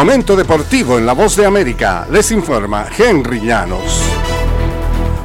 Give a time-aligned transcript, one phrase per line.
[0.00, 2.06] Momento deportivo en La Voz de América.
[2.10, 4.02] Les informa Henry Llanos.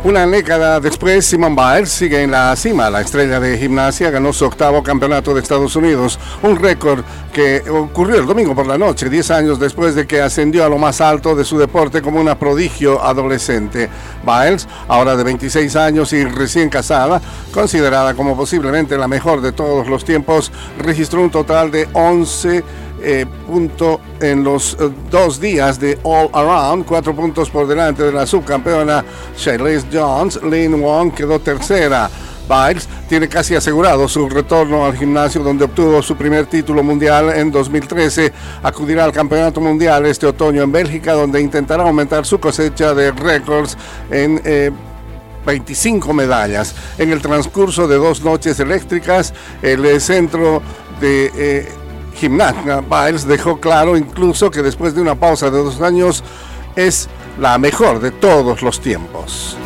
[0.04, 2.90] Una década después, Simon Biles sigue en la cima.
[2.90, 8.18] La estrella de gimnasia ganó su octavo campeonato de Estados Unidos, un récord que ocurrió
[8.18, 11.36] el domingo por la noche, 10 años después de que ascendió a lo más alto
[11.36, 13.90] de su deporte como una prodigio adolescente.
[14.26, 17.22] Biles, ahora de 26 años y recién casada,
[17.54, 22.64] considerada como posiblemente la mejor de todos los tiempos, registró un total de 11
[23.02, 28.12] eh, punto en los eh, dos días de All Around, cuatro puntos por delante de
[28.12, 29.04] la subcampeona
[29.38, 30.40] Charlize Jones.
[30.42, 32.10] Lynn Wong quedó tercera.
[32.48, 37.52] Biles tiene casi asegurado su retorno al gimnasio donde obtuvo su primer título mundial en
[37.52, 38.32] 2013.
[38.64, 43.78] Acudirá al Campeonato Mundial este otoño en Bélgica donde intentará aumentar su cosecha de récords
[44.10, 44.42] en...
[45.46, 46.74] 25 eh, medallas.
[46.98, 50.64] En el transcurso de dos noches eléctricas, el centro
[51.00, 51.68] de
[52.16, 56.24] Gimnasia Biles dejó claro incluso que después de una pausa de dos años
[56.76, 59.58] es la mejor de todos los tiempos.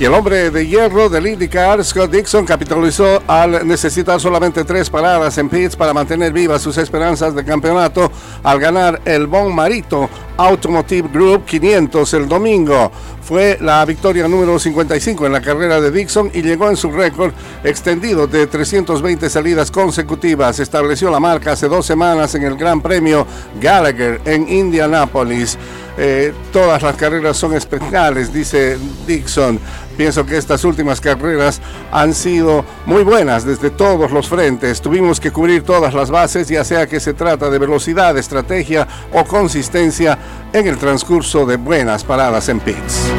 [0.00, 5.36] Y el hombre de hierro del IndyCar, Scott Dixon, capitalizó al necesitar solamente tres paradas
[5.38, 8.08] en pits para mantener vivas sus esperanzas de campeonato
[8.44, 12.92] al ganar el Bon Marito Automotive Group 500 el domingo.
[13.22, 17.32] Fue la victoria número 55 en la carrera de Dixon y llegó en su récord
[17.64, 20.60] extendido de 320 salidas consecutivas.
[20.60, 23.26] Estableció la marca hace dos semanas en el Gran Premio
[23.60, 25.58] Gallagher en Indianápolis.
[26.00, 29.58] Eh, todas las carreras son especiales, dice Dixon.
[29.96, 31.60] Pienso que estas últimas carreras
[31.90, 34.80] han sido muy buenas desde todos los frentes.
[34.80, 39.24] Tuvimos que cubrir todas las bases, ya sea que se trata de velocidad, estrategia o
[39.24, 40.16] consistencia
[40.52, 43.10] en el transcurso de buenas paradas en pits.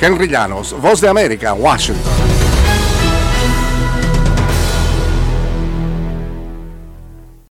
[0.00, 2.21] Henry Llanos, Voz de América, Washington.